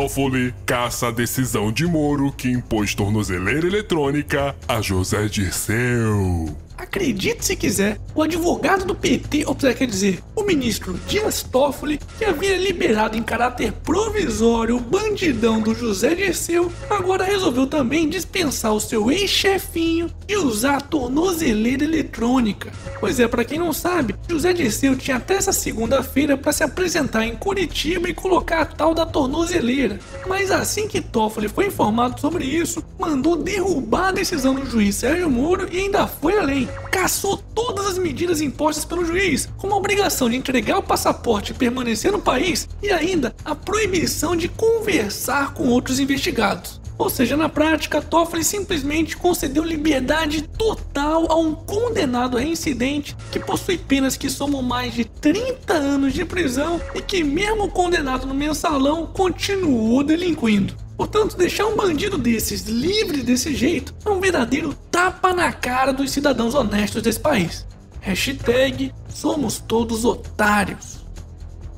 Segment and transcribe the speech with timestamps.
[0.00, 6.56] Toffoli caça a decisão de Moro que impôs tornozeleira eletrônica a José Dirceu.
[6.80, 12.00] Acredite se quiser, o advogado do PT, ou seja, quer dizer, o ministro Dias Toffoli,
[12.18, 18.72] que havia liberado em caráter provisório o bandidão do José Dirceu, agora resolveu também dispensar
[18.72, 22.72] o seu ex-chefinho de usar a tornozeleira eletrônica.
[22.98, 27.26] Pois é, para quem não sabe, José Dirceu tinha até essa segunda-feira para se apresentar
[27.26, 30.00] em Curitiba e colocar a tal da tornozeleira.
[30.26, 35.28] Mas assim que Toffoli foi informado sobre isso, mandou derrubar a decisão do juiz Sérgio
[35.28, 40.28] Moro e ainda foi além caçou todas as medidas impostas pelo juiz, como a obrigação
[40.28, 45.68] de entregar o passaporte e permanecer no país, e ainda a proibição de conversar com
[45.68, 46.80] outros investigados.
[47.00, 53.78] Ou seja, na prática, Toffoli simplesmente concedeu liberdade total a um condenado reincidente que possui
[53.78, 59.06] penas que somam mais de 30 anos de prisão e que, mesmo condenado no mensalão,
[59.06, 60.76] continuou delinquindo.
[61.00, 66.10] Portanto, deixar um bandido desses livre desse jeito é um verdadeiro tapa na cara dos
[66.10, 67.66] cidadãos honestos desse país.
[68.02, 70.98] Hashtag somos todos otários.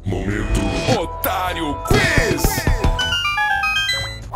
[0.05, 0.61] Momento
[1.01, 2.43] Otário Quiz!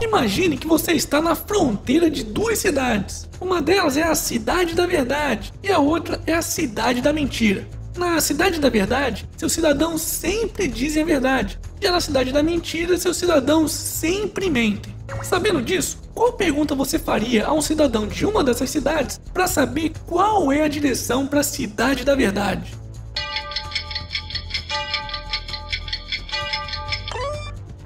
[0.00, 3.28] Imagine que você está na fronteira de duas cidades.
[3.40, 7.66] Uma delas é a Cidade da Verdade e a outra é a Cidade da Mentira.
[7.96, 11.58] Na Cidade da Verdade, seus cidadãos sempre dizem a verdade.
[11.86, 14.92] Já na Cidade da Mentira, seus cidadãos sempre mentem.
[15.22, 19.92] Sabendo disso, qual pergunta você faria a um cidadão de uma dessas cidades para saber
[20.04, 22.74] qual é a direção para a Cidade da Verdade?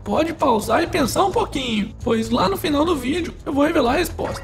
[0.02, 3.96] Pode pausar e pensar um pouquinho, pois lá no final do vídeo eu vou revelar
[3.96, 4.42] a resposta.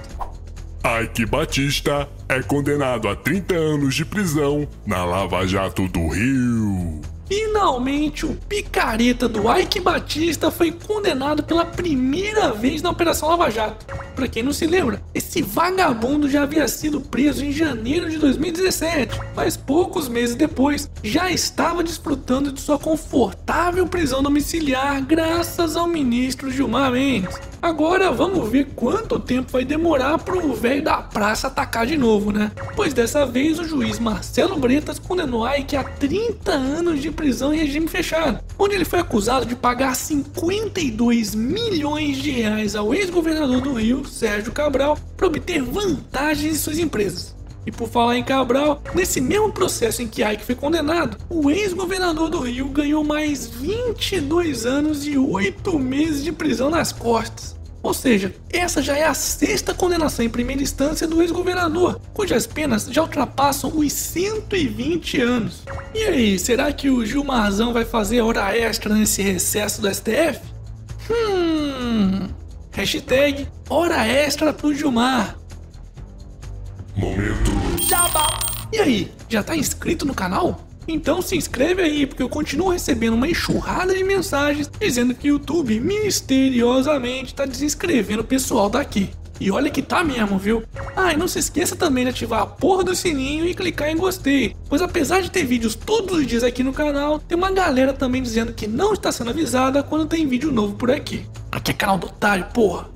[1.02, 7.15] Ike Batista é condenado a 30 anos de prisão na Lava Jato do Rio.
[7.28, 13.84] Finalmente, o picareta do Ike Batista foi condenado pela primeira vez na Operação Lava Jato.
[14.14, 19.20] Para quem não se lembra, esse vagabundo já havia sido preso em janeiro de 2017,
[19.34, 26.50] mas poucos meses depois já estava desfrutando de sua confortável prisão domiciliar graças ao ministro
[26.50, 27.36] Gilmar Mendes.
[27.60, 32.52] Agora vamos ver quanto tempo vai demorar pro velho da praça atacar de novo, né?
[32.74, 37.58] Pois dessa vez o juiz Marcelo Bretas condenou Ike a 30 anos de prisão em
[37.58, 43.74] regime fechado, onde ele foi acusado de pagar 52 milhões de reais ao ex-governador do
[43.74, 47.35] Rio, Sérgio Cabral, para obter vantagens em suas empresas.
[47.66, 52.30] E por falar em Cabral, nesse mesmo processo em que Ike foi condenado, o ex-governador
[52.30, 57.56] do Rio ganhou mais 22 anos e 8 meses de prisão nas costas.
[57.82, 62.86] Ou seja, essa já é a sexta condenação em primeira instância do ex-governador, cujas penas
[62.86, 65.62] já ultrapassam os 120 anos.
[65.94, 70.40] E aí, será que o Gilmarzão vai fazer hora extra nesse recesso do STF?
[71.08, 72.28] Hum.
[72.72, 75.36] Hashtag hora extra pro Gilmar.
[76.96, 77.35] Momento
[78.72, 80.60] E aí, já tá inscrito no canal?
[80.88, 85.34] Então se inscreve aí, porque eu continuo recebendo uma enxurrada de mensagens dizendo que o
[85.34, 89.10] YouTube misteriosamente tá desinscrevendo o pessoal daqui.
[89.38, 90.62] E olha que tá mesmo, viu?
[90.94, 93.96] Ah, e não se esqueça também de ativar a porra do sininho e clicar em
[93.96, 94.56] gostei.
[94.68, 98.22] Pois apesar de ter vídeos todos os dias aqui no canal, tem uma galera também
[98.22, 101.26] dizendo que não está sendo avisada quando tem vídeo novo por aqui.
[101.52, 102.88] Aqui é canal do otário, porra.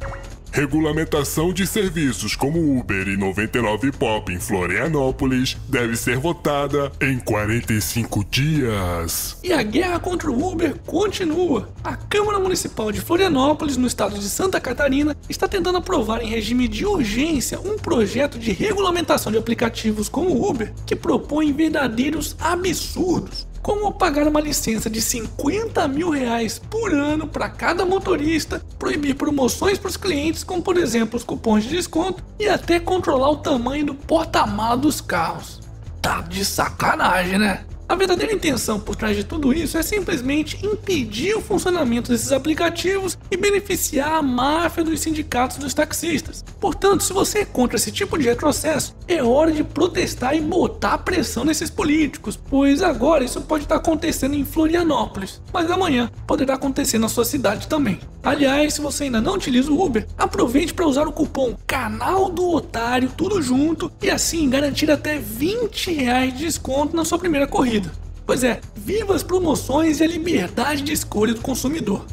[0.60, 8.22] Regulamentação de serviços como Uber e 99 Pop em Florianópolis deve ser votada em 45
[8.30, 9.38] dias.
[9.42, 11.70] E a guerra contra o Uber continua.
[11.82, 16.68] A Câmara Municipal de Florianópolis, no estado de Santa Catarina, está tentando aprovar em regime
[16.68, 23.92] de urgência um projeto de regulamentação de aplicativos como Uber que propõe verdadeiros absurdos como
[23.92, 29.90] pagar uma licença de 50 mil reais por ano para cada motorista, proibir promoções para
[29.90, 33.94] os clientes, como por exemplo os cupons de desconto, e até controlar o tamanho do
[33.94, 35.60] porta-mala dos carros.
[36.00, 37.64] Tá de sacanagem, né?
[37.90, 43.18] A verdadeira intenção por trás de tudo isso é simplesmente impedir o funcionamento desses aplicativos
[43.28, 46.44] e beneficiar a máfia dos sindicatos dos taxistas.
[46.60, 50.98] Portanto, se você é contra esse tipo de retrocesso, é hora de protestar e botar
[50.98, 56.98] pressão nesses políticos, pois agora isso pode estar acontecendo em Florianópolis, mas amanhã poderá acontecer
[56.98, 57.98] na sua cidade também.
[58.22, 62.48] Aliás, se você ainda não utiliza o Uber, aproveite para usar o cupom Canal do
[62.48, 67.90] Otário, tudo junto, e assim garantir até 20 reais de desconto na sua primeira corrida.
[68.26, 72.04] Pois é, viva as promoções e a liberdade de escolha do consumidor.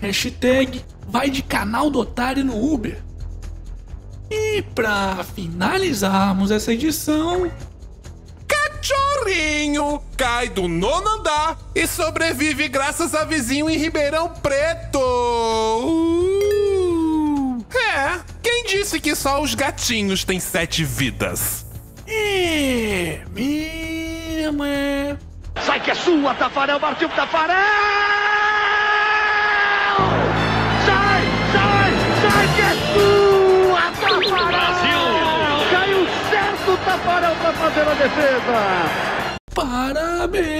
[0.00, 2.98] Hashtag vai de canal do otário no Uber.
[4.32, 7.52] E para finalizarmos essa edição,
[8.48, 14.98] Cachorrinho, cai do nono andar e sobrevive graças a vizinho em Ribeirão Preto.
[15.84, 17.62] Uh!
[17.74, 21.66] É, quem disse que só os gatinhos têm sete vidas?
[22.06, 25.18] É, mesmo é.
[25.60, 27.91] Sai que é sua, Tafarel, partiu pro Tafarel!
[37.02, 38.88] Tafarel pra fazer a defesa!
[39.52, 40.56] Parabéns!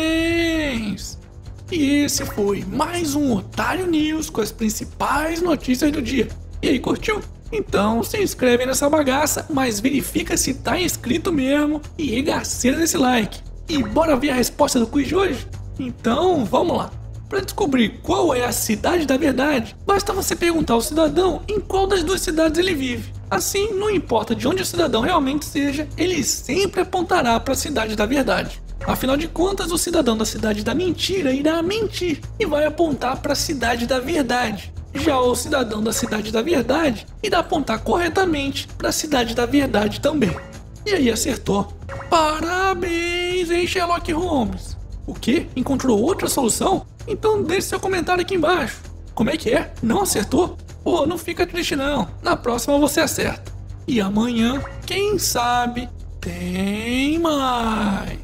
[1.71, 6.27] E esse foi mais um Otário News com as principais notícias do dia.
[6.61, 7.21] E aí, curtiu?
[7.53, 13.39] Então se inscreve nessa bagaça, mas verifica se tá inscrito mesmo e regaceira desse like.
[13.69, 15.47] E bora ver a resposta do quiz de hoje?
[15.79, 16.91] Então vamos lá.
[17.33, 21.87] Para descobrir qual é a cidade da verdade, basta você perguntar ao cidadão em qual
[21.87, 23.11] das duas cidades ele vive.
[23.31, 27.97] Assim, não importa de onde o cidadão realmente seja, ele sempre apontará para a cidade
[27.97, 28.63] da verdade.
[28.87, 33.33] Afinal de contas, o cidadão da cidade da mentira irá mentir e vai apontar para
[33.33, 34.71] a cidade da verdade.
[34.93, 40.03] Já o cidadão da cidade da verdade irá apontar corretamente para a cidade da verdade
[40.03, 40.37] também.
[40.85, 41.73] E aí acertou.
[42.11, 44.77] Parabéns, hein, Sherlock Holmes?
[45.07, 45.49] O que?
[45.57, 46.87] Encontrou outra solução?
[47.07, 48.81] Então deixe seu comentário aqui embaixo.
[49.15, 49.73] Como é que é?
[49.83, 50.57] Não acertou?
[50.83, 52.09] Pô, não fica triste não.
[52.23, 53.53] Na próxima você acerta.
[53.87, 55.89] E amanhã, quem sabe,
[56.21, 58.22] tem mais.